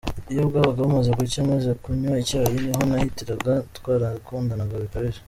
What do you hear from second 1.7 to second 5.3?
kunywa icyayi niho nahitiraga twarakundanaga bikabije.